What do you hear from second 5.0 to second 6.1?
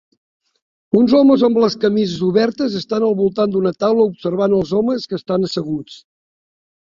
que estan asseguts.